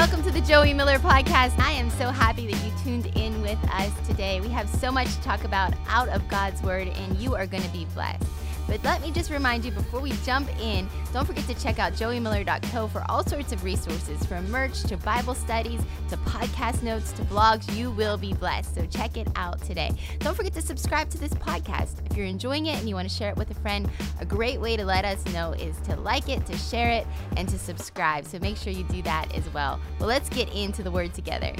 welcome 0.00 0.22
to 0.22 0.30
the 0.30 0.40
Joey 0.40 0.72
Miller 0.72 0.98
podcast. 0.98 1.58
I 1.58 1.72
am 1.72 1.90
so 1.90 2.08
happy 2.08 2.50
that 2.50 2.64
you 2.64 2.72
tuned 2.82 3.14
in 3.18 3.42
with 3.42 3.58
us 3.70 3.92
today. 4.08 4.40
We 4.40 4.48
have 4.48 4.66
so 4.66 4.90
much 4.90 5.14
to 5.14 5.20
talk 5.20 5.44
about 5.44 5.74
out 5.88 6.08
of 6.08 6.26
God's 6.26 6.62
Word, 6.62 6.88
and 6.88 7.18
you 7.18 7.34
are 7.34 7.46
going 7.46 7.62
to 7.62 7.68
be 7.68 7.84
blessed. 7.92 8.24
But 8.70 8.84
let 8.84 9.02
me 9.02 9.10
just 9.10 9.32
remind 9.32 9.64
you 9.64 9.72
before 9.72 9.98
we 9.98 10.12
jump 10.24 10.48
in, 10.60 10.88
don't 11.12 11.26
forget 11.26 11.44
to 11.48 11.54
check 11.60 11.80
out 11.80 11.92
joeymiller.co 11.94 12.86
for 12.86 13.04
all 13.08 13.26
sorts 13.26 13.50
of 13.50 13.64
resources 13.64 14.24
from 14.24 14.48
merch 14.48 14.84
to 14.84 14.96
Bible 14.98 15.34
studies 15.34 15.80
to 16.08 16.16
podcast 16.18 16.84
notes 16.84 17.10
to 17.14 17.22
blogs. 17.22 17.76
You 17.76 17.90
will 17.90 18.16
be 18.16 18.32
blessed. 18.32 18.76
So 18.76 18.86
check 18.86 19.16
it 19.16 19.26
out 19.34 19.60
today. 19.62 19.90
Don't 20.20 20.36
forget 20.36 20.52
to 20.52 20.62
subscribe 20.62 21.10
to 21.10 21.18
this 21.18 21.34
podcast. 21.34 22.08
If 22.08 22.16
you're 22.16 22.26
enjoying 22.26 22.66
it 22.66 22.78
and 22.78 22.88
you 22.88 22.94
want 22.94 23.10
to 23.10 23.14
share 23.14 23.30
it 23.30 23.36
with 23.36 23.50
a 23.50 23.54
friend, 23.54 23.90
a 24.20 24.24
great 24.24 24.60
way 24.60 24.76
to 24.76 24.84
let 24.84 25.04
us 25.04 25.24
know 25.32 25.50
is 25.54 25.76
to 25.88 25.96
like 25.96 26.28
it, 26.28 26.46
to 26.46 26.56
share 26.56 26.90
it, 26.90 27.08
and 27.36 27.48
to 27.48 27.58
subscribe. 27.58 28.24
So 28.24 28.38
make 28.38 28.56
sure 28.56 28.72
you 28.72 28.84
do 28.84 29.02
that 29.02 29.34
as 29.34 29.52
well. 29.52 29.80
Well, 29.98 30.08
let's 30.08 30.28
get 30.28 30.48
into 30.54 30.84
the 30.84 30.92
word 30.92 31.12
together. 31.12 31.52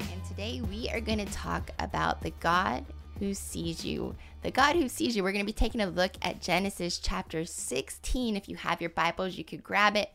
And 0.00 0.24
today 0.26 0.62
we 0.62 0.88
are 0.90 1.00
going 1.00 1.24
to 1.24 1.32
talk 1.32 1.70
about 1.78 2.22
the 2.22 2.32
God 2.40 2.84
who 3.18 3.34
sees 3.34 3.84
you. 3.84 4.16
The 4.42 4.50
God 4.50 4.76
who 4.76 4.88
sees 4.88 5.16
you. 5.16 5.22
We're 5.22 5.32
going 5.32 5.44
to 5.44 5.52
be 5.52 5.52
taking 5.52 5.80
a 5.80 5.86
look 5.86 6.12
at 6.22 6.40
Genesis 6.40 6.98
chapter 6.98 7.44
16. 7.44 8.36
If 8.36 8.48
you 8.48 8.56
have 8.56 8.80
your 8.80 8.90
Bibles, 8.90 9.36
you 9.36 9.44
could 9.44 9.62
grab 9.62 9.96
it, 9.96 10.12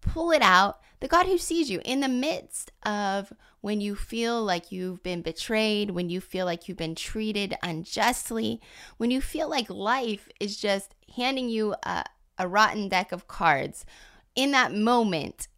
pull 0.00 0.30
it 0.30 0.42
out. 0.42 0.80
The 1.00 1.08
God 1.08 1.26
who 1.26 1.38
sees 1.38 1.70
you 1.70 1.80
in 1.84 2.00
the 2.00 2.08
midst 2.08 2.70
of 2.84 3.32
when 3.60 3.80
you 3.80 3.94
feel 3.94 4.42
like 4.42 4.70
you've 4.70 5.02
been 5.02 5.22
betrayed, 5.22 5.90
when 5.90 6.10
you 6.10 6.20
feel 6.20 6.46
like 6.46 6.68
you've 6.68 6.76
been 6.76 6.94
treated 6.94 7.56
unjustly, 7.62 8.60
when 8.98 9.10
you 9.10 9.20
feel 9.20 9.48
like 9.48 9.68
life 9.68 10.28
is 10.38 10.56
just 10.56 10.94
handing 11.16 11.48
you 11.48 11.74
a, 11.82 12.04
a 12.38 12.48
rotten 12.48 12.88
deck 12.88 13.12
of 13.12 13.28
cards. 13.28 13.84
In 14.34 14.50
that 14.52 14.72
moment, 14.72 15.48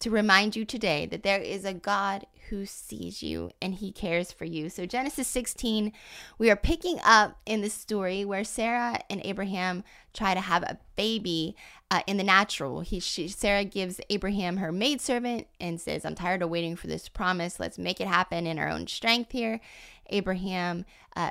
to 0.00 0.10
remind 0.10 0.56
you 0.56 0.64
today 0.64 1.06
that 1.06 1.22
there 1.22 1.40
is 1.40 1.64
a 1.64 1.74
God 1.74 2.26
who 2.48 2.64
sees 2.64 3.22
you 3.22 3.50
and 3.60 3.74
he 3.74 3.90
cares 3.90 4.30
for 4.30 4.44
you. 4.44 4.68
So, 4.68 4.86
Genesis 4.86 5.26
16, 5.28 5.92
we 6.38 6.50
are 6.50 6.56
picking 6.56 6.98
up 7.04 7.38
in 7.44 7.60
the 7.60 7.70
story 7.70 8.24
where 8.24 8.44
Sarah 8.44 9.00
and 9.10 9.20
Abraham 9.24 9.82
try 10.14 10.34
to 10.34 10.40
have 10.40 10.62
a 10.62 10.78
baby 10.96 11.56
uh, 11.90 12.02
in 12.06 12.16
the 12.16 12.24
natural. 12.24 12.80
He, 12.80 13.00
she, 13.00 13.28
Sarah 13.28 13.64
gives 13.64 14.00
Abraham 14.10 14.58
her 14.58 14.72
maidservant 14.72 15.46
and 15.60 15.80
says, 15.80 16.04
I'm 16.04 16.14
tired 16.14 16.42
of 16.42 16.50
waiting 16.50 16.76
for 16.76 16.86
this 16.86 17.08
promise. 17.08 17.58
Let's 17.58 17.78
make 17.78 18.00
it 18.00 18.06
happen 18.06 18.46
in 18.46 18.58
our 18.58 18.68
own 18.68 18.86
strength 18.86 19.32
here. 19.32 19.60
Abraham 20.10 20.84
uh, 21.16 21.30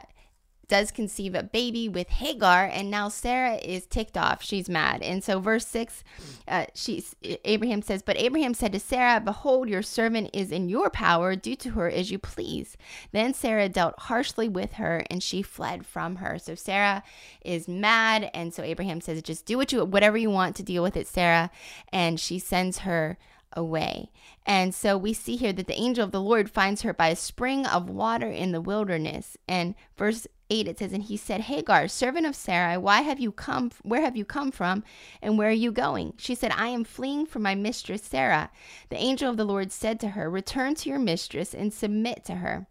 does 0.67 0.91
conceive 0.91 1.35
a 1.35 1.44
baby 1.44 1.88
with 1.89 2.09
Hagar, 2.09 2.66
and 2.66 2.89
now 2.89 3.09
Sarah 3.09 3.55
is 3.55 3.85
ticked 3.85 4.17
off. 4.17 4.44
She's 4.44 4.69
mad. 4.69 5.02
And 5.02 5.23
so, 5.23 5.39
verse 5.39 5.67
6, 5.67 6.03
uh, 6.47 6.66
she's, 6.73 7.16
Abraham 7.44 7.81
says, 7.81 8.02
But 8.02 8.17
Abraham 8.17 8.53
said 8.53 8.73
to 8.73 8.80
Sarah, 8.80 9.19
Behold, 9.19 9.69
your 9.69 9.81
servant 9.81 10.30
is 10.33 10.52
in 10.52 10.69
your 10.69 10.89
power. 10.89 11.36
Do 11.36 11.55
to 11.55 11.71
her 11.71 11.89
as 11.89 12.11
you 12.11 12.19
please. 12.19 12.77
Then 13.11 13.33
Sarah 13.33 13.69
dealt 13.69 13.99
harshly 13.99 14.49
with 14.49 14.73
her, 14.73 15.03
and 15.09 15.21
she 15.21 15.41
fled 15.41 15.86
from 15.86 16.17
her. 16.17 16.39
So, 16.39 16.55
Sarah 16.55 17.03
is 17.43 17.67
mad. 17.67 18.30
And 18.33 18.53
so, 18.53 18.63
Abraham 18.63 19.02
says, 19.02 19.21
Just 19.21 19.45
do 19.45 19.58
what 19.58 19.71
you, 19.71 19.83
whatever 19.86 20.17
you 20.17 20.30
want 20.30 20.55
to 20.58 20.63
deal 20.63 20.83
with 20.83 20.97
it, 20.97 21.08
Sarah. 21.08 21.52
And 21.91 22.19
she 22.19 22.39
sends 22.39 22.80
her 22.80 23.17
away. 23.55 24.11
And 24.45 24.75
so 24.75 24.97
we 24.97 25.13
see 25.13 25.38
here 25.38 25.53
that 25.53 25.67
the 25.67 25.80
angel 25.80 26.03
of 26.03 26.11
the 26.11 26.21
Lord 26.21 26.52
finds 26.52 26.83
her 26.83 26.93
by 26.93 27.08
a 27.08 27.16
spring 27.16 27.66
of 27.66 27.89
water 27.89 28.30
in 28.30 28.52
the 28.52 28.61
wilderness. 28.61 29.38
And 29.47 29.75
verse 29.97 30.27
8 30.50 30.68
it 30.68 30.80
says 30.80 30.94
and 30.94 31.04
he 31.04 31.18
said 31.18 31.42
hagar 31.42 31.88
servant 31.88 32.26
of 32.26 32.36
sarai 32.36 32.78
why 32.78 33.02
have 33.02 33.20
you 33.20 33.32
come 33.32 33.72
where 33.84 34.02
have 34.02 34.16
you 34.16 34.26
come 34.26 34.52
from 34.52 34.84
and 35.22 35.38
where 35.38 35.50
are 35.50 35.52
you 35.52 35.72
going 35.72 36.14
she 36.18 36.36
said 36.36 36.52
i 36.56 36.68
am 36.68 36.84
fleeing 36.84 37.26
from 37.26 37.42
my 37.42 37.56
mistress 37.56 38.04
sarah 38.04 38.52
the 38.90 38.98
angel 38.98 39.30
of 39.30 39.38
the 39.38 39.46
lord 39.46 39.72
said 39.72 40.00
to 40.00 40.10
her 40.10 40.30
return 40.30 40.76
to 40.76 40.90
your 40.90 41.00
mistress 41.00 41.54
and 41.54 41.73
submit 41.73 42.23
to 42.26 42.36
her 42.36 42.68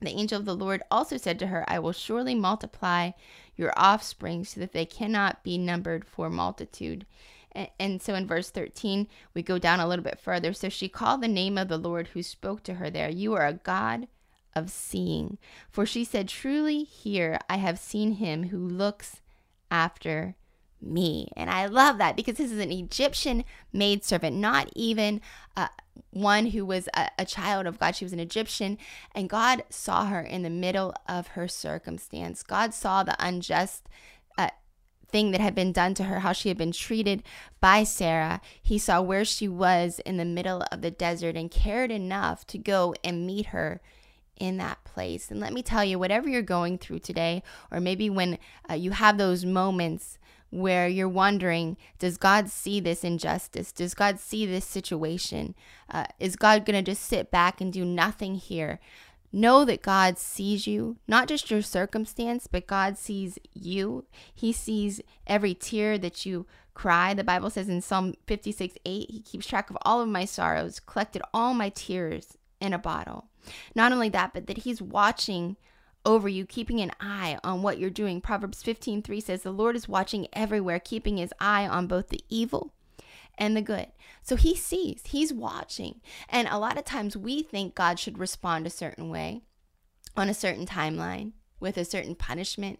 the 0.00 0.10
angel 0.10 0.38
of 0.38 0.44
the 0.44 0.56
lord 0.56 0.82
also 0.90 1.16
said 1.16 1.38
to 1.38 1.46
her 1.48 1.64
i 1.68 1.78
will 1.78 1.92
surely 1.92 2.34
multiply 2.34 3.10
your 3.56 3.72
offspring 3.76 4.44
so 4.44 4.60
that 4.60 4.72
they 4.72 4.84
cannot 4.84 5.42
be 5.44 5.56
numbered 5.56 6.04
for 6.04 6.28
multitude 6.28 7.06
and 7.78 8.02
so 8.02 8.14
in 8.14 8.26
verse 8.26 8.50
13, 8.50 9.06
we 9.32 9.42
go 9.42 9.58
down 9.58 9.78
a 9.78 9.86
little 9.86 10.02
bit 10.02 10.18
further. 10.18 10.52
So 10.52 10.68
she 10.68 10.88
called 10.88 11.20
the 11.20 11.28
name 11.28 11.56
of 11.56 11.68
the 11.68 11.78
Lord 11.78 12.08
who 12.08 12.22
spoke 12.22 12.64
to 12.64 12.74
her 12.74 12.90
there. 12.90 13.08
You 13.08 13.34
are 13.34 13.46
a 13.46 13.52
God 13.52 14.08
of 14.54 14.70
seeing. 14.70 15.38
For 15.70 15.86
she 15.86 16.04
said, 16.04 16.28
Truly, 16.28 16.84
here 16.84 17.38
I 17.48 17.56
have 17.56 17.78
seen 17.78 18.12
him 18.12 18.48
who 18.48 18.58
looks 18.58 19.20
after 19.70 20.36
me. 20.80 21.28
And 21.36 21.50
I 21.50 21.66
love 21.66 21.98
that 21.98 22.16
because 22.16 22.36
this 22.36 22.52
is 22.52 22.58
an 22.58 22.72
Egyptian 22.72 23.44
maidservant, 23.72 24.36
not 24.36 24.70
even 24.74 25.20
uh, 25.56 25.68
one 26.10 26.46
who 26.46 26.64
was 26.64 26.88
a, 26.94 27.08
a, 27.18 27.24
child 27.24 27.66
of 27.66 27.78
God. 27.78 27.96
She 27.96 28.04
was 28.04 28.12
an 28.12 28.20
Egyptian, 28.20 28.78
and 29.14 29.28
God 29.28 29.64
saw 29.70 30.06
her 30.06 30.20
in 30.20 30.42
the 30.42 30.50
middle 30.50 30.94
of 31.08 31.28
her 31.28 31.48
circumstance. 31.48 32.42
God 32.42 32.74
saw 32.74 33.02
the 33.02 33.16
unjust. 33.18 33.88
Uh, 34.36 34.50
thing 35.08 35.30
that 35.30 35.40
had 35.40 35.54
been 35.54 35.70
done 35.70 35.94
to 35.94 36.04
her, 36.04 36.20
how 36.20 36.32
she 36.32 36.48
had 36.48 36.58
been 36.58 36.72
treated 36.72 37.22
by 37.60 37.84
Sarah. 37.84 38.40
He 38.60 38.78
saw 38.78 39.00
where 39.00 39.24
she 39.24 39.46
was 39.46 40.00
in 40.00 40.16
the 40.16 40.24
middle 40.24 40.64
of 40.72 40.82
the 40.82 40.90
desert 40.90 41.36
and 41.36 41.48
cared 41.48 41.92
enough 41.92 42.44
to 42.48 42.58
go 42.58 42.96
and 43.04 43.24
meet 43.24 43.46
her 43.46 43.80
in 44.36 44.56
that 44.58 44.82
place. 44.84 45.30
And 45.30 45.40
let 45.40 45.52
me 45.52 45.62
tell 45.62 45.84
you, 45.84 45.98
whatever 45.98 46.28
you're 46.28 46.42
going 46.42 46.78
through 46.78 47.00
today, 47.00 47.42
or 47.70 47.80
maybe 47.80 48.10
when 48.10 48.38
uh, 48.68 48.74
you 48.74 48.92
have 48.92 49.18
those 49.18 49.44
moments 49.44 50.18
where 50.50 50.86
you're 50.86 51.08
wondering, 51.08 51.76
does 51.98 52.16
God 52.16 52.48
see 52.48 52.78
this 52.78 53.02
injustice? 53.02 53.72
Does 53.72 53.94
God 53.94 54.20
see 54.20 54.46
this 54.46 54.64
situation? 54.64 55.54
Uh, 55.90 56.04
is 56.20 56.36
God 56.36 56.64
going 56.64 56.82
to 56.82 56.90
just 56.90 57.02
sit 57.02 57.30
back 57.30 57.60
and 57.60 57.72
do 57.72 57.84
nothing 57.84 58.36
here? 58.36 58.78
Know 59.32 59.64
that 59.64 59.82
God 59.82 60.16
sees 60.16 60.68
you, 60.68 60.96
not 61.08 61.26
just 61.26 61.50
your 61.50 61.60
circumstance, 61.60 62.46
but 62.46 62.68
God 62.68 62.96
sees 62.96 63.36
you. 63.52 64.04
He 64.32 64.52
sees 64.52 65.00
every 65.26 65.54
tear 65.54 65.98
that 65.98 66.24
you 66.24 66.46
cry. 66.74 67.14
The 67.14 67.24
Bible 67.24 67.50
says 67.50 67.68
in 67.68 67.80
Psalm 67.80 68.14
56 68.28 68.76
8, 68.84 69.10
He 69.10 69.20
keeps 69.20 69.46
track 69.46 69.70
of 69.70 69.78
all 69.82 70.00
of 70.00 70.08
my 70.08 70.24
sorrows, 70.24 70.78
collected 70.78 71.22
all 71.34 71.52
my 71.52 71.70
tears 71.70 72.38
in 72.60 72.72
a 72.72 72.78
bottle. 72.78 73.26
Not 73.74 73.92
only 73.92 74.08
that, 74.10 74.32
but 74.32 74.46
that 74.46 74.58
he's 74.58 74.80
watching 74.82 75.56
over 76.04 76.28
you, 76.28 76.44
keeping 76.44 76.80
an 76.80 76.92
eye 77.00 77.38
on 77.42 77.62
what 77.62 77.78
you're 77.78 77.90
doing. 77.90 78.20
Proverbs 78.20 78.62
15:3 78.62 79.20
says 79.20 79.42
the 79.42 79.52
Lord 79.52 79.76
is 79.76 79.88
watching 79.88 80.26
everywhere, 80.32 80.78
keeping 80.78 81.16
his 81.16 81.32
eye 81.40 81.66
on 81.66 81.86
both 81.86 82.08
the 82.08 82.24
evil 82.28 82.72
and 83.38 83.56
the 83.56 83.62
good. 83.62 83.88
So 84.22 84.36
he 84.36 84.54
sees, 84.54 85.02
he's 85.06 85.32
watching. 85.32 86.00
And 86.28 86.48
a 86.48 86.58
lot 86.58 86.78
of 86.78 86.84
times 86.84 87.16
we 87.16 87.42
think 87.42 87.74
God 87.74 87.98
should 87.98 88.18
respond 88.18 88.66
a 88.66 88.70
certain 88.70 89.10
way 89.10 89.42
on 90.16 90.28
a 90.28 90.34
certain 90.34 90.66
timeline 90.66 91.32
with 91.58 91.76
a 91.76 91.84
certain 91.84 92.14
punishment. 92.14 92.78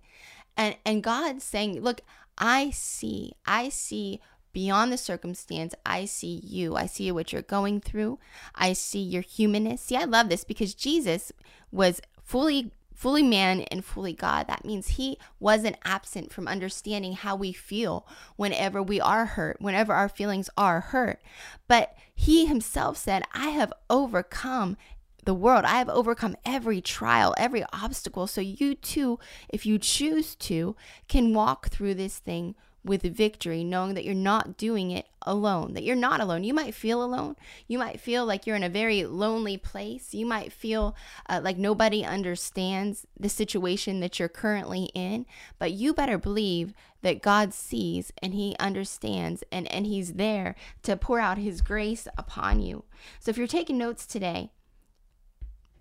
And 0.56 0.76
and 0.84 1.02
God's 1.02 1.44
saying, 1.44 1.80
"Look, 1.80 2.02
I 2.38 2.70
see. 2.70 3.32
I 3.46 3.68
see 3.68 4.20
beyond 4.54 4.90
the 4.90 4.96
circumstance, 4.96 5.74
I 5.84 6.06
see 6.06 6.40
you. 6.42 6.76
I 6.76 6.86
see 6.86 7.12
what 7.12 7.32
you're 7.32 7.42
going 7.42 7.82
through. 7.82 8.18
I 8.54 8.72
see 8.72 9.02
your 9.02 9.20
humanness. 9.20 9.82
See, 9.82 9.96
I 9.96 10.04
love 10.04 10.30
this 10.30 10.44
because 10.44 10.74
Jesus 10.74 11.30
was 11.70 12.00
fully 12.22 12.72
fully 12.94 13.24
man 13.24 13.62
and 13.62 13.84
fully 13.84 14.12
God. 14.12 14.46
That 14.46 14.64
means 14.64 14.90
he 14.90 15.18
wasn't 15.40 15.76
absent 15.84 16.32
from 16.32 16.46
understanding 16.46 17.14
how 17.14 17.34
we 17.34 17.52
feel 17.52 18.06
whenever 18.36 18.80
we 18.80 19.00
are 19.00 19.26
hurt, 19.26 19.60
whenever 19.60 19.92
our 19.92 20.08
feelings 20.08 20.48
are 20.56 20.80
hurt. 20.80 21.20
But 21.66 21.94
he 22.14 22.46
himself 22.46 22.96
said, 22.96 23.24
I 23.34 23.48
have 23.48 23.72
overcome 23.90 24.76
the 25.24 25.34
world. 25.34 25.64
I 25.64 25.78
have 25.78 25.88
overcome 25.88 26.36
every 26.44 26.80
trial, 26.80 27.34
every 27.36 27.64
obstacle. 27.72 28.26
So 28.26 28.40
you 28.40 28.74
too, 28.74 29.18
if 29.48 29.66
you 29.66 29.78
choose 29.78 30.34
to, 30.36 30.76
can 31.08 31.34
walk 31.34 31.68
through 31.68 31.94
this 31.94 32.18
thing 32.18 32.54
with 32.84 33.02
victory, 33.02 33.64
knowing 33.64 33.94
that 33.94 34.04
you're 34.04 34.14
not 34.14 34.58
doing 34.58 34.90
it 34.90 35.06
alone, 35.22 35.72
that 35.72 35.84
you're 35.84 35.96
not 35.96 36.20
alone. 36.20 36.44
You 36.44 36.52
might 36.52 36.74
feel 36.74 37.02
alone. 37.02 37.34
You 37.66 37.78
might 37.78 37.98
feel 37.98 38.26
like 38.26 38.46
you're 38.46 38.56
in 38.56 38.62
a 38.62 38.68
very 38.68 39.04
lonely 39.04 39.56
place. 39.56 40.12
You 40.12 40.26
might 40.26 40.52
feel 40.52 40.94
uh, 41.28 41.40
like 41.42 41.56
nobody 41.56 42.04
understands 42.04 43.06
the 43.18 43.30
situation 43.30 44.00
that 44.00 44.18
you're 44.18 44.28
currently 44.28 44.90
in, 44.94 45.24
but 45.58 45.72
you 45.72 45.94
better 45.94 46.18
believe 46.18 46.74
that 47.00 47.22
God 47.22 47.54
sees 47.54 48.12
and 48.22 48.34
He 48.34 48.54
understands 48.60 49.42
and, 49.50 49.70
and 49.72 49.86
He's 49.86 50.14
there 50.14 50.54
to 50.82 50.96
pour 50.96 51.20
out 51.20 51.38
His 51.38 51.62
grace 51.62 52.06
upon 52.18 52.60
you. 52.60 52.84
So 53.18 53.30
if 53.30 53.38
you're 53.38 53.46
taking 53.46 53.78
notes 53.78 54.04
today, 54.04 54.50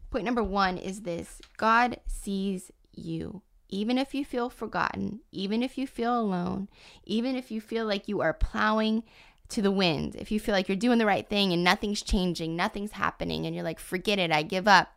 point 0.10 0.24
number 0.24 0.44
one 0.44 0.78
is 0.78 1.02
this 1.02 1.42
God 1.58 2.00
sees 2.08 2.72
you 2.94 3.42
even 3.74 3.98
if 3.98 4.14
you 4.14 4.24
feel 4.24 4.52
forgotten, 4.52 5.22
even 5.32 5.64
if 5.64 5.80
you 5.80 5.88
feel 5.88 6.20
alone, 6.20 6.70
even 7.06 7.36
if 7.36 7.50
you 7.50 7.60
feel 7.60 7.88
like 7.88 8.08
you 8.08 8.22
are 8.22 8.32
plowing 8.32 9.02
to 9.50 9.64
the 9.64 9.72
wind, 9.72 10.16
if 10.16 10.32
you 10.32 10.40
feel 10.40 10.54
like 10.54 10.70
you're 10.70 10.78
doing 10.78 11.00
the 11.00 11.08
right 11.08 11.28
thing 11.28 11.52
and 11.52 11.64
nothing's 11.64 12.04
changing, 12.04 12.56
nothing's 12.56 12.92
happening, 12.92 13.48
and 13.48 13.56
you're 13.56 13.64
like, 13.64 13.80
forget 13.80 14.20
it, 14.20 14.32
I 14.32 14.44
give 14.44 14.68
up. 14.68 14.90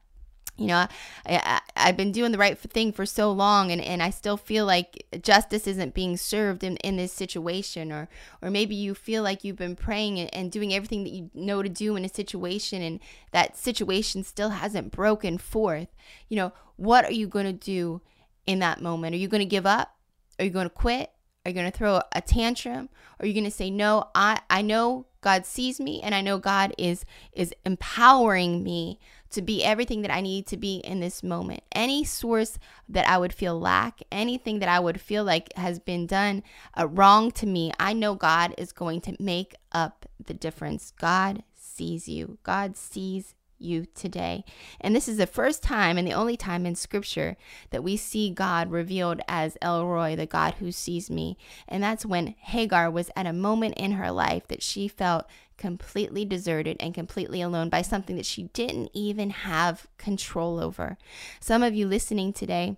you 0.58 0.66
know 0.66 0.86
I, 1.26 1.60
have 1.74 1.96
been 1.96 2.12
doing 2.12 2.32
the 2.32 2.38
right 2.38 2.58
thing 2.58 2.92
for 2.92 3.04
so 3.04 3.30
long 3.30 3.70
and, 3.70 3.80
and 3.80 4.02
i 4.02 4.08
still 4.08 4.38
feel 4.38 4.64
like 4.64 5.04
justice 5.20 5.66
isn't 5.66 5.92
being 5.92 6.16
served 6.16 6.64
in, 6.64 6.78
in 6.78 6.96
this 6.96 7.12
situation 7.12 7.92
or 7.92 8.08
or 8.40 8.50
maybe 8.50 8.74
you 8.74 8.94
feel 8.94 9.22
like 9.22 9.44
you've 9.44 9.62
been 9.64 9.76
praying 9.76 10.18
and, 10.18 10.34
and 10.34 10.50
doing 10.50 10.72
everything 10.72 11.04
that 11.04 11.12
you 11.12 11.30
know 11.34 11.62
to 11.62 11.68
do 11.68 11.94
in 11.94 12.06
a 12.06 12.08
situation 12.08 12.80
and 12.80 13.00
that 13.32 13.56
situation 13.56 14.24
still 14.24 14.48
hasn't 14.48 14.92
broken 14.92 15.36
forth 15.36 15.88
you 16.30 16.36
know 16.36 16.52
what 16.76 17.04
are 17.04 17.12
you 17.12 17.26
going 17.28 17.46
to 17.46 17.52
do 17.52 18.00
in 18.46 18.58
that 18.60 18.80
moment 18.80 19.14
are 19.14 19.18
you 19.18 19.28
going 19.28 19.40
to 19.40 19.44
give 19.44 19.66
up 19.66 19.96
are 20.38 20.44
you 20.44 20.50
going 20.50 20.68
to 20.68 20.74
quit 20.74 21.10
are 21.44 21.50
you 21.50 21.54
going 21.54 21.70
to 21.70 21.78
throw 21.78 22.00
a 22.10 22.20
tantrum? 22.20 22.88
Are 23.20 23.26
you 23.26 23.32
going 23.32 23.44
to 23.44 23.52
say, 23.52 23.70
"No, 23.70 24.08
I 24.16 24.40
I 24.50 24.62
know 24.62 25.06
God 25.20 25.46
sees 25.46 25.78
me 25.78 26.00
and 26.02 26.12
I 26.12 26.20
know 26.20 26.38
God 26.38 26.74
is 26.76 27.04
is 27.32 27.54
empowering 27.64 28.64
me 28.64 28.98
to 29.30 29.42
be 29.42 29.62
everything 29.62 30.02
that 30.02 30.10
I 30.10 30.20
need 30.20 30.46
to 30.48 30.56
be 30.56 30.78
in 30.78 30.98
this 30.98 31.22
moment. 31.22 31.62
Any 31.70 32.04
source 32.04 32.58
that 32.88 33.08
I 33.08 33.18
would 33.18 33.32
feel 33.32 33.58
lack, 33.58 34.00
anything 34.10 34.58
that 34.58 34.68
I 34.68 34.80
would 34.80 35.00
feel 35.00 35.22
like 35.22 35.52
has 35.56 35.78
been 35.78 36.06
done 36.06 36.42
uh, 36.76 36.88
wrong 36.88 37.30
to 37.32 37.46
me, 37.46 37.72
I 37.78 37.92
know 37.92 38.16
God 38.16 38.54
is 38.58 38.72
going 38.72 39.00
to 39.02 39.16
make 39.20 39.54
up 39.70 40.06
the 40.24 40.34
difference. 40.34 40.92
God 40.98 41.44
sees 41.54 42.08
you. 42.08 42.38
God 42.42 42.76
sees 42.76 43.34
you 43.58 43.86
today. 43.94 44.44
And 44.80 44.94
this 44.94 45.08
is 45.08 45.16
the 45.16 45.26
first 45.26 45.62
time 45.62 45.98
and 45.98 46.06
the 46.06 46.12
only 46.12 46.36
time 46.36 46.66
in 46.66 46.74
scripture 46.74 47.36
that 47.70 47.84
we 47.84 47.96
see 47.96 48.30
God 48.30 48.70
revealed 48.70 49.20
as 49.28 49.56
El 49.62 49.86
Roi, 49.86 50.16
the 50.16 50.26
God 50.26 50.54
who 50.54 50.72
sees 50.72 51.10
me. 51.10 51.36
And 51.68 51.82
that's 51.82 52.06
when 52.06 52.34
Hagar 52.38 52.90
was 52.90 53.10
at 53.16 53.26
a 53.26 53.32
moment 53.32 53.74
in 53.76 53.92
her 53.92 54.10
life 54.10 54.46
that 54.48 54.62
she 54.62 54.88
felt 54.88 55.26
completely 55.56 56.24
deserted 56.24 56.76
and 56.80 56.94
completely 56.94 57.40
alone 57.40 57.68
by 57.68 57.82
something 57.82 58.16
that 58.16 58.26
she 58.26 58.44
didn't 58.52 58.90
even 58.92 59.30
have 59.30 59.86
control 59.96 60.60
over. 60.60 60.98
Some 61.40 61.62
of 61.62 61.74
you 61.74 61.86
listening 61.86 62.32
today, 62.32 62.76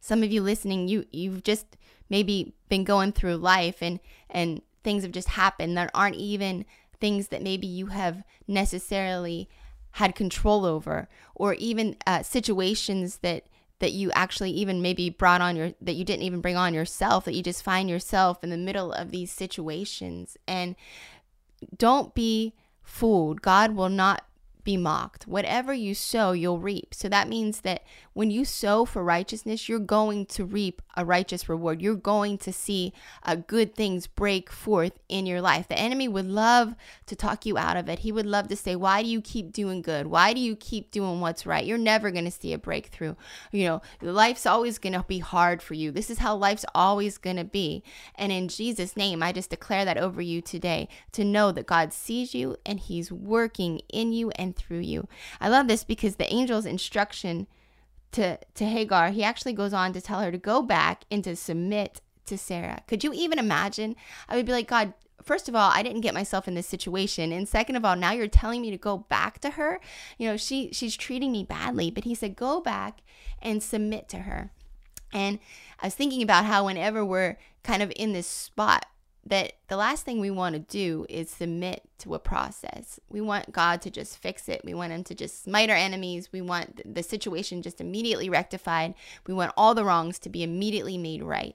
some 0.00 0.22
of 0.22 0.32
you 0.32 0.42
listening, 0.42 0.88
you 0.88 1.06
you've 1.10 1.42
just 1.44 1.76
maybe 2.08 2.54
been 2.68 2.84
going 2.84 3.12
through 3.12 3.36
life 3.36 3.78
and 3.80 4.00
and 4.28 4.62
things 4.82 5.02
have 5.02 5.12
just 5.12 5.28
happened 5.28 5.76
that 5.76 5.90
aren't 5.94 6.16
even 6.16 6.64
things 7.00 7.28
that 7.28 7.42
maybe 7.42 7.66
you 7.66 7.86
have 7.86 8.22
necessarily 8.46 9.48
had 9.92 10.14
control 10.14 10.64
over 10.64 11.08
or 11.34 11.54
even 11.54 11.96
uh, 12.06 12.22
situations 12.22 13.18
that 13.18 13.44
that 13.80 13.92
you 13.92 14.12
actually 14.12 14.50
even 14.50 14.82
maybe 14.82 15.08
brought 15.10 15.40
on 15.40 15.56
your 15.56 15.72
that 15.80 15.94
you 15.94 16.04
didn't 16.04 16.22
even 16.22 16.40
bring 16.40 16.56
on 16.56 16.74
yourself 16.74 17.24
that 17.24 17.34
you 17.34 17.42
just 17.42 17.62
find 17.62 17.88
yourself 17.88 18.44
in 18.44 18.50
the 18.50 18.56
middle 18.56 18.92
of 18.92 19.10
these 19.10 19.32
situations. 19.32 20.36
And 20.46 20.76
don't 21.76 22.14
be 22.14 22.54
fooled. 22.82 23.42
God 23.42 23.74
will 23.74 23.88
not 23.88 24.24
be 24.64 24.76
mocked. 24.76 25.26
Whatever 25.26 25.72
you 25.72 25.94
sow, 25.94 26.32
you'll 26.32 26.58
reap. 26.58 26.94
So 26.94 27.08
that 27.08 27.28
means 27.28 27.60
that 27.62 27.82
when 28.12 28.30
you 28.30 28.44
sow 28.44 28.84
for 28.84 29.02
righteousness, 29.02 29.68
you're 29.68 29.78
going 29.78 30.26
to 30.26 30.44
reap 30.44 30.82
a 30.96 31.04
righteous 31.04 31.48
reward. 31.48 31.80
You're 31.80 31.94
going 31.94 32.38
to 32.38 32.52
see 32.52 32.92
uh, 33.22 33.36
good 33.36 33.74
things 33.74 34.06
break 34.06 34.50
forth 34.50 34.98
in 35.08 35.26
your 35.26 35.40
life. 35.40 35.68
The 35.68 35.78
enemy 35.78 36.08
would 36.08 36.26
love 36.26 36.74
to 37.06 37.16
talk 37.16 37.46
you 37.46 37.56
out 37.56 37.76
of 37.76 37.88
it. 37.88 38.00
He 38.00 38.12
would 38.12 38.26
love 38.26 38.48
to 38.48 38.56
say, 38.56 38.76
Why 38.76 39.02
do 39.02 39.08
you 39.08 39.20
keep 39.20 39.52
doing 39.52 39.82
good? 39.82 40.06
Why 40.06 40.32
do 40.32 40.40
you 40.40 40.56
keep 40.56 40.90
doing 40.90 41.20
what's 41.20 41.46
right? 41.46 41.64
You're 41.64 41.78
never 41.78 42.10
going 42.10 42.24
to 42.24 42.30
see 42.30 42.52
a 42.52 42.58
breakthrough. 42.58 43.14
You 43.52 43.64
know, 43.64 43.82
life's 44.02 44.46
always 44.46 44.78
going 44.78 44.92
to 44.94 45.04
be 45.06 45.20
hard 45.20 45.62
for 45.62 45.74
you. 45.74 45.90
This 45.90 46.10
is 46.10 46.18
how 46.18 46.36
life's 46.36 46.66
always 46.74 47.16
going 47.18 47.36
to 47.36 47.44
be. 47.44 47.82
And 48.16 48.32
in 48.32 48.48
Jesus' 48.48 48.96
name, 48.96 49.22
I 49.22 49.32
just 49.32 49.50
declare 49.50 49.84
that 49.84 49.98
over 49.98 50.20
you 50.20 50.40
today 50.40 50.88
to 51.12 51.24
know 51.24 51.52
that 51.52 51.66
God 51.66 51.92
sees 51.92 52.34
you 52.34 52.56
and 52.66 52.80
He's 52.80 53.12
working 53.12 53.80
in 53.88 54.12
you 54.12 54.30
and 54.32 54.49
through 54.52 54.80
you. 54.80 55.08
I 55.40 55.48
love 55.48 55.68
this 55.68 55.84
because 55.84 56.16
the 56.16 56.30
angel's 56.30 56.66
instruction 56.66 57.46
to, 58.12 58.38
to 58.54 58.64
Hagar, 58.64 59.10
he 59.10 59.22
actually 59.22 59.52
goes 59.52 59.72
on 59.72 59.92
to 59.92 60.00
tell 60.00 60.20
her 60.20 60.32
to 60.32 60.38
go 60.38 60.62
back 60.62 61.04
and 61.10 61.22
to 61.24 61.36
submit 61.36 62.00
to 62.26 62.36
Sarah. 62.36 62.82
Could 62.86 63.04
you 63.04 63.12
even 63.12 63.38
imagine? 63.38 63.96
I 64.28 64.36
would 64.36 64.46
be 64.46 64.52
like, 64.52 64.68
God, 64.68 64.94
first 65.22 65.48
of 65.48 65.54
all, 65.54 65.70
I 65.72 65.82
didn't 65.82 66.00
get 66.00 66.14
myself 66.14 66.48
in 66.48 66.54
this 66.54 66.66
situation. 66.66 67.32
And 67.32 67.48
second 67.48 67.76
of 67.76 67.84
all, 67.84 67.96
now 67.96 68.12
you're 68.12 68.28
telling 68.28 68.62
me 68.62 68.70
to 68.70 68.78
go 68.78 68.98
back 68.98 69.38
to 69.40 69.50
her. 69.50 69.80
You 70.18 70.28
know, 70.28 70.36
she 70.36 70.70
she's 70.72 70.96
treating 70.96 71.32
me 71.32 71.44
badly. 71.44 71.90
But 71.90 72.04
he 72.04 72.14
said, 72.14 72.36
go 72.36 72.60
back 72.60 73.00
and 73.42 73.62
submit 73.62 74.08
to 74.10 74.18
her. 74.18 74.50
And 75.12 75.38
I 75.80 75.86
was 75.86 75.94
thinking 75.94 76.22
about 76.22 76.44
how 76.44 76.66
whenever 76.66 77.04
we're 77.04 77.36
kind 77.62 77.82
of 77.82 77.92
in 77.96 78.12
this 78.12 78.26
spot 78.26 78.86
that 79.26 79.52
the 79.68 79.76
last 79.76 80.04
thing 80.04 80.18
we 80.18 80.30
want 80.30 80.54
to 80.54 80.58
do 80.60 81.04
is 81.08 81.30
submit 81.30 81.82
to 81.98 82.14
a 82.14 82.18
process. 82.18 82.98
We 83.08 83.20
want 83.20 83.52
God 83.52 83.82
to 83.82 83.90
just 83.90 84.16
fix 84.16 84.48
it. 84.48 84.62
We 84.64 84.74
want 84.74 84.92
Him 84.92 85.04
to 85.04 85.14
just 85.14 85.44
smite 85.44 85.70
our 85.70 85.76
enemies. 85.76 86.30
We 86.32 86.40
want 86.40 86.94
the 86.94 87.02
situation 87.02 87.62
just 87.62 87.80
immediately 87.80 88.30
rectified. 88.30 88.94
We 89.26 89.34
want 89.34 89.52
all 89.56 89.74
the 89.74 89.84
wrongs 89.84 90.18
to 90.20 90.30
be 90.30 90.42
immediately 90.42 90.96
made 90.96 91.22
right. 91.22 91.54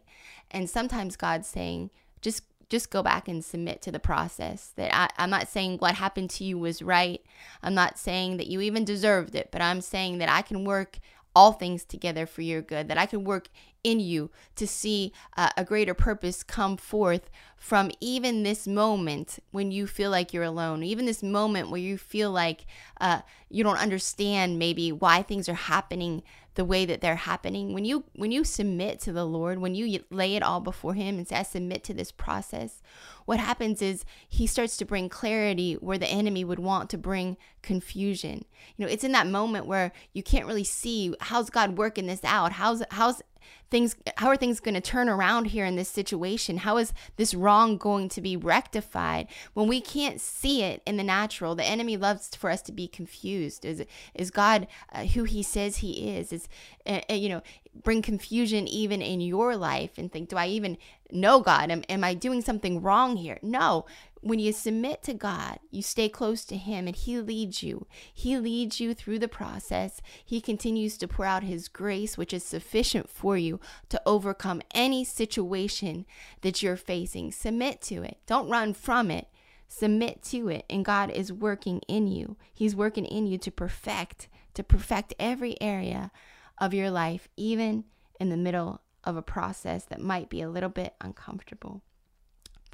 And 0.51 0.69
sometimes 0.69 1.15
God's 1.15 1.47
saying, 1.47 1.89
just 2.21 2.44
just 2.67 2.89
go 2.89 3.03
back 3.03 3.27
and 3.27 3.45
submit 3.45 3.81
to 3.83 3.91
the 3.91 4.00
process. 4.00 4.73
That 4.75 4.94
I, 4.94 5.07
I'm 5.17 5.29
not 5.29 5.47
saying 5.47 5.77
what 5.77 5.95
happened 5.95 6.29
to 6.31 6.44
you 6.44 6.57
was 6.57 6.81
right. 6.81 7.21
I'm 7.62 7.75
not 7.75 8.00
saying 8.00 8.38
that 8.38 8.47
you 8.47 8.62
even 8.62 8.85
deserved 8.85 9.35
it, 9.35 9.50
but 9.51 9.62
I'm 9.62 9.81
saying 9.81 10.19
that 10.19 10.29
I 10.29 10.41
can 10.41 10.65
work 10.65 11.00
all 11.35 11.51
things 11.51 11.83
together 11.83 12.25
for 12.25 12.41
your 12.41 12.62
good, 12.62 12.88
that 12.88 12.97
I 12.97 13.06
can 13.06 13.23
work 13.23 13.50
in 13.86 14.00
you 14.00 14.32
to 14.56 14.66
see 14.66 15.14
uh, 15.38 15.52
a 15.56 15.64
greater 15.64 15.94
purpose 15.94 16.42
come 16.42 16.76
forth 16.76 17.30
from 17.56 17.92
even 18.02 18.42
this 18.42 18.68
moment 18.68 19.38
when 19.52 19.72
you 19.72 19.86
feel 19.86 20.10
like 20.10 20.34
you're 20.34 20.44
alone, 20.44 20.82
even 20.82 21.06
this 21.06 21.22
moment 21.22 21.70
where 21.70 21.80
you 21.80 21.96
feel 21.96 22.32
like 22.32 22.66
uh, 23.00 23.22
you 23.48 23.64
don't 23.64 23.78
understand 23.78 24.58
maybe 24.58 24.92
why 24.92 25.22
things 25.22 25.48
are 25.48 25.54
happening 25.54 26.24
the 26.56 26.66
way 26.66 26.86
that 26.86 27.02
they're 27.02 27.16
happening. 27.16 27.74
When 27.74 27.86
you 27.86 28.06
when 28.16 28.32
you 28.32 28.44
submit 28.44 29.00
to 29.02 29.12
the 29.12 29.26
lord 29.26 29.60
when 29.60 29.76
you 29.76 30.04
lay 30.10 30.36
it 30.36 30.42
all 30.42 30.62
before 30.62 30.94
him 30.94 31.18
and 31.18 31.28
say 31.28 31.36
i 31.36 31.44
submit 31.44 31.84
to 31.84 31.94
this 31.94 32.12
process 32.12 32.82
what 33.26 33.40
happens 33.40 33.82
is 33.82 34.06
he 34.30 34.48
starts 34.48 34.78
to 34.78 34.86
bring 34.86 35.10
clarity 35.10 35.74
where 35.74 35.98
the 35.98 36.08
enemy 36.08 36.46
would 36.46 36.60
want 36.60 36.90
to 36.92 36.98
bring 36.98 37.38
confusion. 37.62 38.46
You 38.78 38.86
know 38.86 38.92
it's 38.92 39.04
in 39.04 39.12
that 39.12 39.28
moment 39.28 39.66
where 39.66 39.92
you 40.14 40.24
can't 40.24 40.46
really 40.46 40.64
see 40.64 41.14
how's 41.20 41.50
god 41.50 41.78
working 41.78 42.06
this 42.06 42.24
out? 42.24 42.54
How's 42.54 42.84
how's 42.92 43.22
things 43.69 43.95
how 44.18 44.27
are 44.27 44.38
things 44.38 44.59
going 44.59 44.75
to 44.75 44.81
turn 44.81 45.09
around 45.09 45.45
here 45.45 45.65
in 45.65 45.75
this 45.75 45.89
situation? 45.89 46.57
How 46.57 46.77
is 46.77 46.94
this 47.18 47.33
wrong 47.33 47.77
going 47.77 48.09
to 48.09 48.21
be 48.21 48.38
rectified 48.38 49.27
when 49.53 49.68
we 49.68 49.81
can't 49.81 50.21
see 50.21 50.63
it 50.63 50.81
in 50.86 50.97
the 50.97 51.03
natural? 51.03 51.56
The 51.56 51.65
enemy 51.65 51.97
loves 51.97 52.36
for 52.36 52.50
us 52.50 52.62
to 52.63 52.71
be 52.71 52.88
confused. 52.88 53.65
Is 53.65 53.83
is 54.13 54.31
god 54.31 54.68
uh, 54.94 55.06
who 55.06 55.24
he 55.24 55.44
says 55.44 55.77
he 55.77 56.15
is? 56.15 56.31
Is 56.31 56.47
uh, 56.86 57.01
you 57.09 57.30
know 57.30 57.42
bring 57.83 58.01
confusion 58.01 58.68
even 58.68 59.01
in 59.01 59.19
your 59.19 59.57
life 59.57 59.98
and 59.98 60.09
think 60.09 60.30
do 60.30 60.38
i 60.38 60.48
even 60.48 60.77
know 61.12 61.39
god? 61.39 61.71
Am, 61.71 61.83
am 61.89 62.03
i 62.03 62.13
doing 62.13 62.41
something 62.41 62.81
wrong 62.81 63.18
here? 63.18 63.39
No 63.41 63.86
when 64.25 64.39
you 64.39 64.51
submit 64.54 65.04
to 65.04 65.13
God, 65.13 65.60
you 65.70 65.84
stay 65.84 66.10
close 66.10 66.46
to 66.46 66.58
Him 66.58 66.88
and 66.88 66.96
He 66.96 67.20
leads 67.20 67.62
you. 67.62 67.86
He 68.12 68.39
leads 68.39 68.79
you 68.79 68.96
through 68.96 69.20
the 69.20 69.27
process. 69.27 70.01
He 70.25 70.41
continues 70.41 70.98
to 70.98 71.08
pour 71.08 71.27
out 71.27 71.44
His 71.44 71.67
grace, 71.67 72.17
which 72.17 72.34
is 72.34 72.44
sufficient 72.44 73.08
for 73.08 73.38
you 73.38 73.60
to 73.89 74.01
overcome 74.03 74.63
any 74.74 75.03
situation 75.03 76.08
that 76.41 76.63
you're 76.63 76.75
facing. 76.75 77.32
Submit 77.32 77.82
to 77.84 78.01
it, 78.01 78.17
don't 78.25 78.50
run 78.50 78.74
from 78.74 79.12
it. 79.12 79.27
Submit 79.67 80.24
to 80.24 80.50
it, 80.50 80.65
and 80.72 80.84
God 80.84 81.12
is 81.12 81.32
working 81.32 81.82
in 81.88 82.08
you. 82.08 82.36
He's 82.51 82.75
working 82.75 83.05
in 83.05 83.27
you 83.27 83.38
to 83.38 83.51
perfect, 83.51 84.27
to 84.55 84.63
perfect 84.63 85.13
every 85.20 85.55
area 85.62 86.10
of 86.58 86.74
your 86.74 86.89
life, 86.89 87.27
even 87.38 87.84
in 88.20 88.29
the 88.29 88.38
middle 88.38 88.82
of 89.03 89.17
a 89.17 89.22
process 89.22 89.86
that 89.86 90.01
might 90.01 90.29
be 90.29 90.41
a 90.41 90.50
little 90.50 90.70
bit 90.70 90.96
uncomfortable. 91.00 91.84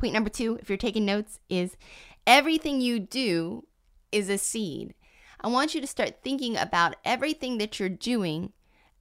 Point 0.02 0.14
number 0.16 0.32
two, 0.32 0.58
if 0.60 0.68
you're 0.68 0.80
taking 0.80 1.06
notes, 1.06 1.40
is 1.48 1.78
everything 2.26 2.82
you 2.82 3.00
do 3.00 3.68
is 4.12 4.30
a 4.30 4.40
seed. 4.40 4.96
I 5.42 5.48
want 5.48 5.76
you 5.76 5.82
to 5.82 5.86
start 5.86 6.24
thinking 6.24 6.58
about 6.58 6.96
everything 7.06 7.60
that 7.60 7.80
you're 7.80 7.88
doing 7.88 8.52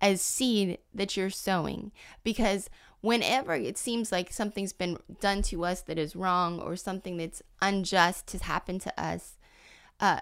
as 0.02 0.20
seed 0.20 0.76
that 0.92 1.16
you're 1.16 1.30
sowing 1.30 1.90
because 2.22 2.68
whenever 3.00 3.54
it 3.54 3.78
seems 3.78 4.12
like 4.12 4.30
something's 4.30 4.74
been 4.74 4.98
done 5.22 5.40
to 5.44 5.64
us 5.64 5.80
that 5.80 5.96
is 5.96 6.14
wrong 6.14 6.60
or 6.60 6.76
something 6.76 7.16
that's 7.16 7.42
unjust 7.62 8.32
has 8.32 8.42
happened 8.42 8.82
to 8.82 9.02
us, 9.02 9.38
uh, 10.00 10.20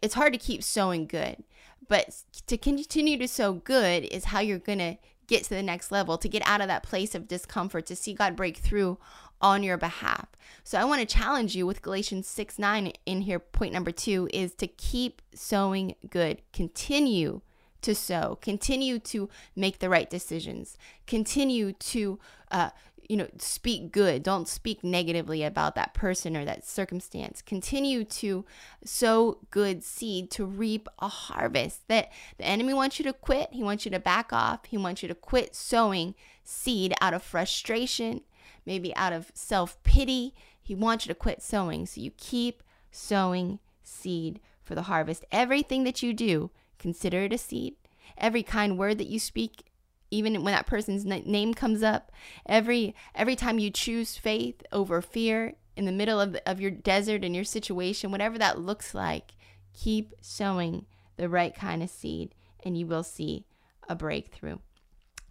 it's 0.00 0.14
hard 0.14 0.32
to 0.34 0.38
keep 0.38 0.62
sowing 0.62 1.08
good. 1.08 1.42
But 1.88 2.22
to 2.46 2.56
continue 2.56 3.18
to 3.18 3.26
sow 3.26 3.54
good 3.54 4.04
is 4.04 4.26
how 4.26 4.38
you're 4.38 4.60
going 4.60 4.78
to 4.78 4.98
get 5.26 5.44
to 5.44 5.50
the 5.50 5.62
next 5.62 5.90
level, 5.90 6.18
to 6.18 6.28
get 6.28 6.46
out 6.46 6.60
of 6.60 6.68
that 6.68 6.82
place 6.82 7.14
of 7.14 7.26
discomfort, 7.26 7.86
to 7.86 7.96
see 7.96 8.12
God 8.12 8.36
break 8.36 8.58
through 8.58 8.98
on 9.42 9.62
your 9.62 9.76
behalf. 9.76 10.28
So 10.64 10.78
I 10.78 10.84
want 10.84 11.00
to 11.00 11.06
challenge 11.06 11.56
you 11.56 11.66
with 11.66 11.82
Galatians 11.82 12.26
6 12.28 12.58
9 12.58 12.92
in 13.04 13.22
here. 13.22 13.38
Point 13.38 13.72
number 13.72 13.90
two 13.90 14.28
is 14.32 14.54
to 14.54 14.66
keep 14.66 15.20
sowing 15.34 15.96
good, 16.08 16.40
continue 16.52 17.42
to 17.82 17.94
sow. 17.94 18.38
Continue 18.40 18.98
to 19.00 19.28
make 19.54 19.80
the 19.80 19.90
right 19.90 20.08
decisions. 20.08 20.78
Continue 21.06 21.72
to, 21.72 22.18
uh, 22.50 22.70
you 23.08 23.16
know, 23.16 23.26
speak 23.38 23.92
good. 23.92 24.22
Don't 24.22 24.48
speak 24.48 24.82
negatively 24.82 25.42
about 25.42 25.74
that 25.74 25.92
person 25.92 26.36
or 26.36 26.44
that 26.44 26.66
circumstance. 26.66 27.42
Continue 27.42 28.04
to 28.04 28.44
sow 28.84 29.38
good 29.50 29.82
seed 29.82 30.30
to 30.30 30.46
reap 30.46 30.88
a 31.00 31.08
harvest. 31.08 31.86
That 31.88 32.10
the 32.38 32.44
enemy 32.44 32.72
wants 32.72 32.98
you 32.98 33.04
to 33.04 33.12
quit. 33.12 33.48
He 33.52 33.62
wants 33.62 33.84
you 33.84 33.90
to 33.90 33.98
back 33.98 34.32
off. 34.32 34.64
He 34.66 34.78
wants 34.78 35.02
you 35.02 35.08
to 35.08 35.14
quit 35.14 35.54
sowing 35.54 36.14
seed 36.44 36.94
out 37.00 37.14
of 37.14 37.22
frustration, 37.22 38.22
maybe 38.66 38.94
out 38.96 39.12
of 39.12 39.30
self 39.34 39.82
pity. 39.82 40.34
He 40.60 40.74
wants 40.74 41.06
you 41.06 41.12
to 41.12 41.18
quit 41.18 41.42
sowing. 41.42 41.86
So 41.86 42.00
you 42.00 42.12
keep 42.16 42.62
sowing 42.90 43.58
seed 43.82 44.40
for 44.62 44.74
the 44.74 44.82
harvest. 44.82 45.24
Everything 45.32 45.84
that 45.84 46.02
you 46.02 46.12
do, 46.12 46.50
consider 46.78 47.24
it 47.24 47.32
a 47.32 47.38
seed. 47.38 47.74
Every 48.16 48.42
kind 48.42 48.78
word 48.78 48.98
that 48.98 49.08
you 49.08 49.18
speak, 49.18 49.64
even 50.10 50.34
when 50.44 50.52
that 50.52 50.66
person's 50.66 51.04
name 51.04 51.54
comes 51.54 51.82
up, 51.82 52.12
every 52.46 52.94
every 53.14 53.34
time 53.34 53.58
you 53.58 53.70
choose 53.70 54.16
faith 54.16 54.62
over 54.70 55.00
fear 55.00 55.54
in 55.76 55.86
the 55.86 55.92
middle 55.92 56.20
of, 56.20 56.36
of 56.46 56.60
your 56.60 56.70
desert 56.70 57.24
and 57.24 57.34
your 57.34 57.44
situation, 57.44 58.10
whatever 58.10 58.38
that 58.38 58.58
looks 58.58 58.94
like, 58.94 59.32
keep 59.72 60.14
sowing 60.20 60.86
the 61.16 61.28
right 61.28 61.54
kind 61.54 61.82
of 61.82 61.90
seed 61.90 62.34
and 62.64 62.76
you 62.76 62.86
will 62.86 63.02
see 63.02 63.46
a 63.88 63.94
breakthrough. 63.94 64.58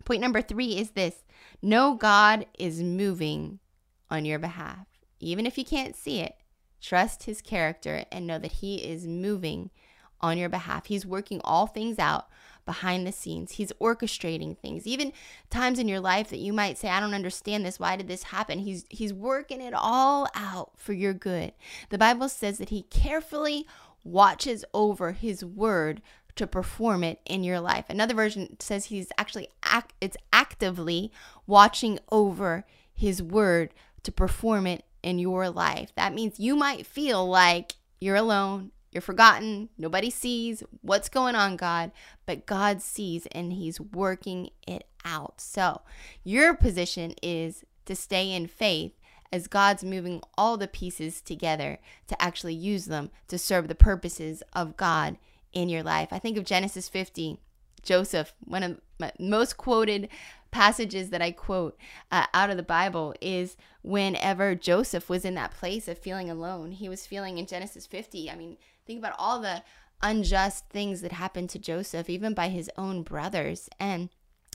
Point 0.06 0.22
number 0.22 0.42
three 0.42 0.78
is 0.78 0.92
this 0.92 1.24
know 1.62 1.96
God 1.96 2.46
is 2.58 2.82
moving 2.82 3.60
on 4.10 4.26
your 4.26 4.40
behalf. 4.40 4.88
Even 5.20 5.46
if 5.46 5.58
you 5.58 5.66
can't 5.66 5.96
see 5.96 6.20
it, 6.20 6.36
trust 6.82 7.24
his 7.24 7.42
character 7.42 8.06
and 8.12 8.26
know 8.26 8.40
that 8.40 8.54
he 8.54 8.78
is 8.78 9.06
moving 9.06 9.70
on 10.20 10.38
your 10.38 10.50
behalf. 10.50 10.86
He's 10.86 11.06
working 11.06 11.42
all 11.44 11.68
things 11.68 12.00
out 12.00 12.28
behind 12.66 13.06
the 13.06 13.12
scenes. 13.12 13.54
He's 13.54 13.72
orchestrating 13.82 14.58
things. 14.58 14.86
Even 14.86 15.14
times 15.50 15.80
in 15.80 15.88
your 15.88 16.00
life 16.00 16.30
that 16.30 16.40
you 16.40 16.54
might 16.54 16.78
say, 16.78 16.90
I 16.90 17.00
don't 17.00 17.14
understand 17.14 17.66
this. 17.66 17.80
Why 17.80 17.96
did 17.96 18.08
this 18.08 18.24
happen? 18.24 18.60
He's 18.60 18.86
he's 18.90 19.14
working 19.14 19.62
it 19.62 19.74
all 19.74 20.28
out 20.36 20.72
for 20.78 20.94
your 20.94 21.14
good. 21.14 21.54
The 21.90 21.98
Bible 21.98 22.30
says 22.30 22.58
that 22.60 22.70
he 22.70 22.84
carefully 22.84 23.68
watches 24.04 24.66
over 24.74 25.12
his 25.12 25.46
word 25.46 26.02
to 26.36 26.48
perform 26.48 27.04
it 27.04 27.20
in 27.26 27.44
your 27.44 27.60
life. 27.60 27.86
Another 27.90 28.14
version 28.14 28.58
says 28.60 28.86
he's 28.86 29.12
actually 29.18 29.50
act, 29.64 29.94
it's 30.02 30.18
actively 30.32 31.12
watching 31.46 32.00
over 32.12 32.66
his 32.94 33.22
word 33.22 33.74
to 34.04 34.12
perform 34.12 34.68
it 34.68 34.84
in 35.04 35.20
your 35.20 35.50
life. 35.50 35.92
That 35.96 36.14
means 36.14 36.40
you 36.40 36.56
might 36.56 36.86
feel 36.86 37.28
like 37.28 37.74
you're 38.00 38.16
alone, 38.16 38.72
you're 38.92 39.02
forgotten, 39.02 39.70
nobody 39.78 40.10
sees 40.10 40.64
what's 40.82 41.10
going 41.10 41.36
on, 41.36 41.56
God, 41.56 41.92
but 42.26 42.46
God 42.46 42.82
sees 42.82 43.26
and 43.28 43.54
He's 43.54 43.80
working 43.80 44.50
it 44.68 44.86
out. 45.06 45.40
So, 45.40 45.82
your 46.24 46.54
position 46.54 47.14
is 47.24 47.64
to 47.86 47.96
stay 47.96 48.32
in 48.32 48.48
faith 48.48 48.94
as 49.32 49.48
God's 49.48 49.84
moving 49.84 50.22
all 50.38 50.58
the 50.58 50.68
pieces 50.68 51.22
together 51.22 51.80
to 52.08 52.22
actually 52.22 52.54
use 52.54 52.86
them 52.86 53.12
to 53.30 53.38
serve 53.38 53.68
the 53.68 53.76
purposes 53.76 54.44
of 54.54 54.76
God 54.76 55.18
in 55.54 55.70
your 55.70 55.84
life. 55.84 56.10
I 56.12 56.20
think 56.20 56.38
of 56.38 56.46
Genesis 56.46 56.88
50, 56.90 57.40
Joseph, 57.84 58.34
one 58.44 58.64
of 58.64 58.82
my 59.00 59.12
most 59.20 59.58
quoted 59.58 60.10
passages 60.52 61.10
that 61.10 61.22
I 61.22 61.32
quote 61.32 61.78
uh, 62.12 62.26
out 62.34 62.50
of 62.50 62.58
the 62.58 62.64
Bible 62.64 63.14
is 63.22 63.56
whenever 63.82 64.54
Joseph 64.54 65.10
was 65.10 65.26
in 65.26 65.36
that 65.36 65.52
place 65.54 65.88
of 65.88 65.98
feeling 65.98 66.30
alone. 66.30 66.72
He 66.72 66.90
was 66.90 67.08
feeling 67.08 67.38
in 67.38 67.48
Genesis 67.48 67.88
50. 67.88 68.30
I 68.30 68.36
mean, 68.36 68.58
think 68.86 69.00
about 69.00 69.16
all 69.18 69.40
the 69.40 69.64
unjust 70.02 70.70
things 70.70 71.02
that 71.02 71.14
happened 71.14 71.50
to 71.52 71.60
Joseph, 71.60 72.10
even 72.10 72.34
by 72.34 72.50
his 72.50 72.70
own 72.78 73.04
brothers. 73.04 73.70
And 73.80 74.10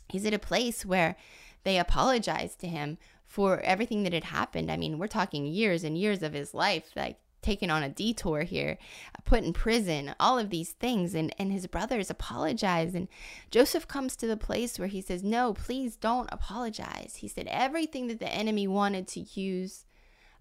he's 0.09 0.27
at 0.27 0.35
a 0.35 0.39
place 0.39 0.85
where 0.85 1.17
they 1.65 1.79
apologized 1.79 2.61
to 2.61 2.69
him 2.69 2.99
for 3.25 3.61
everything 3.61 4.03
that 4.05 4.13
had 4.13 4.25
happened. 4.25 4.71
I 4.71 4.77
mean, 4.77 4.99
we're 4.99 5.09
talking 5.09 5.47
years 5.47 5.83
and 5.83 5.99
years 5.99 6.23
of 6.23 6.33
his 6.33 6.55
life. 6.55 6.91
Like, 6.95 7.19
taken 7.47 7.71
on 7.71 7.85
a 7.85 7.89
detour 7.89 8.43
here, 8.43 8.77
put 9.25 9.45
in 9.45 9.53
prison, 9.53 10.15
all 10.19 10.39
of 10.39 10.51
these 10.51 10.73
things. 10.73 11.15
And, 11.15 11.35
and 11.39 11.53
his 11.53 11.67
brothers 11.69 12.11
apologize. 12.11 12.95
And 12.95 13.09
Joseph 13.51 13.87
comes 13.87 14.17
to 14.17 14.27
the 14.27 14.37
place 14.37 14.79
where 14.79 14.89
he 14.89 15.01
says, 15.01 15.23
No, 15.23 15.55
please 15.55 15.97
don't 15.97 16.29
apologize. 16.33 17.17
He 17.19 17.29
said, 17.29 17.47
Everything 17.49 18.09
that 18.09 18.19
the 18.19 18.29
enemy 18.29 18.67
wanted 18.67 19.07
to 19.09 19.21
use 19.21 19.87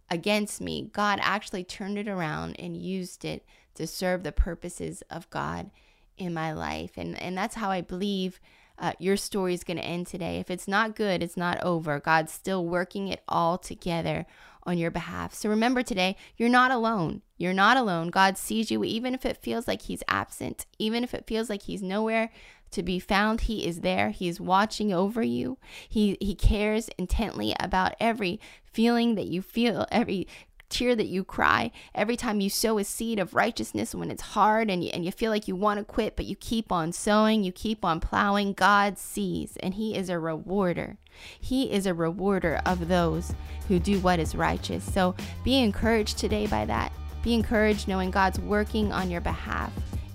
against 0.10 0.60
me, 0.60 0.90
God 0.92 1.20
actually 1.22 1.64
turned 1.64 1.98
it 1.98 2.08
around 2.08 2.56
and 2.60 2.76
used 2.76 3.24
it 3.24 3.46
to 3.76 3.86
serve 3.86 4.24
the 4.24 4.32
purposes 4.32 5.04
of 5.10 5.30
God 5.30 5.70
in 6.18 6.34
my 6.34 6.54
life. 6.54 6.92
And, 6.98 7.22
and 7.22 7.38
that's 7.38 7.56
how 7.56 7.70
I 7.70 7.82
believe. 7.82 8.40
Uh, 8.78 8.94
your 9.00 9.18
story 9.18 9.54
is 9.54 9.64
going 9.64 9.78
to 9.78 9.86
end 9.86 10.08
today. 10.08 10.38
If 10.40 10.52
it's 10.52 10.68
not 10.68 10.96
good, 10.96 11.24
it's 11.24 11.38
not 11.38 11.62
over. 11.64 12.00
God's 12.00 12.32
still 12.32 12.66
working 12.66 13.08
it 13.08 13.22
all 13.28 13.58
together 13.58 14.26
on 14.64 14.78
your 14.78 14.92
behalf. 14.92 15.34
So 15.34 15.50
remember 15.50 15.84
today, 15.84 16.18
you're 16.38 16.50
not 16.50 16.72
alone. 16.72 17.22
You're 17.38 17.54
not 17.54 17.78
alone. 17.78 18.10
God 18.10 18.38
sees 18.38 18.72
you, 18.72 18.84
even 18.84 19.14
if 19.14 19.26
it 19.26 19.38
feels 19.38 19.68
like 19.68 19.84
He's 19.84 20.04
absent, 20.08 20.66
even 20.80 21.04
if 21.04 21.14
it 21.14 21.28
feels 21.28 21.50
like 21.50 21.64
He's 21.64 21.84
nowhere 21.84 22.32
to 22.72 22.84
be 22.84 23.00
found. 23.00 23.42
He 23.42 23.66
is 23.66 23.82
there. 23.82 24.10
He 24.10 24.28
is 24.28 24.42
watching 24.42 24.92
over 24.92 25.22
you. 25.22 25.58
He, 25.88 26.18
he 26.20 26.36
cares 26.36 26.90
intently 26.98 27.56
about 27.60 27.96
every 28.00 28.40
feeling 28.64 29.16
that 29.16 29.28
you 29.28 29.42
feel, 29.42 29.86
every 29.92 30.28
tear 30.70 30.96
that 30.96 31.08
you 31.08 31.24
cry, 31.24 31.72
every 31.94 32.16
time 32.16 32.42
you 32.42 32.50
sow 32.50 32.78
a 32.78 32.84
seed 32.84 33.20
of 33.20 33.34
righteousness 33.34 33.96
when 33.96 34.12
it's 34.12 34.22
hard 34.22 34.70
and 34.70 34.84
you, 34.84 34.90
and 34.94 35.06
you 35.06 35.12
feel 35.12 35.32
like 35.32 35.48
you 35.48 35.56
want 35.56 35.80
to 35.80 35.86
quit, 35.86 36.16
but 36.16 36.26
you 36.26 36.36
keep 36.36 36.72
on 36.72 36.92
sowing, 36.92 37.44
you 37.44 37.52
keep 37.52 37.86
on 37.86 38.00
plowing, 38.00 38.54
God 38.54 38.98
sees 38.98 39.58
and 39.58 39.74
He 39.76 39.96
is 39.96 40.10
a 40.10 40.20
rewarder. 40.20 40.98
He 41.40 41.72
is 41.72 41.86
a 41.86 41.94
rewarder 41.94 42.60
of 42.66 42.88
those 42.88 43.34
who 43.68 43.80
do 43.80 44.00
what 44.00 44.20
is 44.20 44.36
righteous. 44.36 44.84
So 44.92 45.16
be 45.44 45.60
encouraged 45.60 46.18
today 46.18 46.48
by 46.48 46.66
that. 46.66 46.92
Be 47.24 47.34
encouraged 47.34 47.88
knowing 47.88 48.12
God's 48.12 48.40
working 48.40 48.92
on 48.92 49.10
your 49.10 49.22
behalf. 49.22 49.72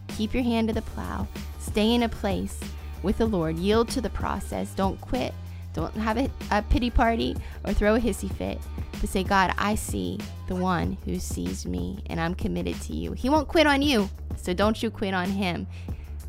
Keep 0.09 0.35
your 0.35 0.45
hand 0.45 0.69
to 0.69 0.75
the 0.75 0.83
plow, 0.83 1.27
stay 1.59 1.95
in 1.95 2.03
a 2.03 2.09
place 2.09 2.61
with 3.03 3.19
the 3.19 3.27
Lord, 3.27 3.57
yield 3.57 3.89
to 3.91 4.01
the 4.01 4.11
process, 4.11 4.75
don't 4.75 5.01
quit. 5.01 5.33
Don't 5.73 5.95
have 5.95 6.19
a, 6.19 6.29
a 6.51 6.63
pity 6.63 6.91
party 6.91 7.37
or 7.65 7.73
throw 7.73 7.95
a 7.95 8.01
hissy 8.01 8.33
fit, 8.35 8.59
but 9.01 9.09
say, 9.09 9.25
God, 9.25 9.55
I 9.59 9.75
see 9.75 10.19
the 10.47 10.55
one 10.55 10.99
who 11.05 11.19
sees 11.19 11.67
me 11.67 12.03
and 12.07 12.21
I'm 12.21 12.35
committed 12.35 12.81
to 12.83 12.95
you. 12.95 13.13
He 13.13 13.29
won't 13.29 13.49
quit 13.49 13.67
on 13.67 13.83
you, 13.83 14.09
so 14.37 14.53
don't 14.53 14.83
you 14.83 14.91
quit 14.91 15.15
on 15.15 15.29
him. 15.29 15.67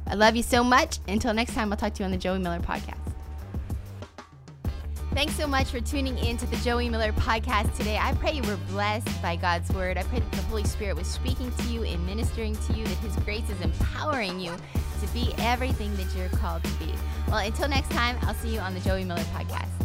I 0.07 0.15
love 0.15 0.35
you 0.35 0.43
so 0.43 0.63
much. 0.63 0.99
Until 1.07 1.33
next 1.33 1.53
time, 1.53 1.71
I'll 1.71 1.77
talk 1.77 1.93
to 1.95 1.99
you 1.99 2.05
on 2.05 2.11
the 2.11 2.17
Joey 2.17 2.39
Miller 2.39 2.59
podcast. 2.59 2.97
Thanks 5.13 5.35
so 5.35 5.45
much 5.45 5.67
for 5.67 5.81
tuning 5.81 6.17
in 6.19 6.37
to 6.37 6.45
the 6.45 6.55
Joey 6.57 6.87
Miller 6.87 7.11
podcast 7.11 7.75
today. 7.75 7.97
I 7.97 8.13
pray 8.13 8.31
you 8.31 8.43
were 8.43 8.57
blessed 8.69 9.21
by 9.21 9.35
God's 9.35 9.69
word. 9.71 9.97
I 9.97 10.03
pray 10.03 10.19
that 10.19 10.31
the 10.31 10.41
Holy 10.43 10.63
Spirit 10.63 10.95
was 10.95 11.07
speaking 11.07 11.51
to 11.51 11.63
you 11.63 11.83
and 11.83 12.05
ministering 12.05 12.55
to 12.55 12.73
you, 12.73 12.85
that 12.85 12.97
His 12.99 13.15
grace 13.17 13.49
is 13.49 13.59
empowering 13.59 14.39
you 14.39 14.55
to 15.01 15.07
be 15.13 15.33
everything 15.39 15.93
that 15.97 16.15
you're 16.15 16.29
called 16.29 16.63
to 16.63 16.71
be. 16.75 16.93
Well, 17.27 17.39
until 17.39 17.67
next 17.67 17.91
time, 17.91 18.17
I'll 18.21 18.33
see 18.35 18.53
you 18.53 18.59
on 18.59 18.73
the 18.73 18.79
Joey 18.79 19.03
Miller 19.03 19.23
podcast. 19.35 19.80